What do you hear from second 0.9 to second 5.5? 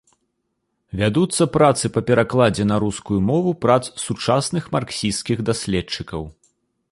Вядуцца працы па перакладзе на рускую мову прац сучасных марксісцкіх